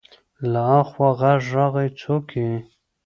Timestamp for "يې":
2.41-2.51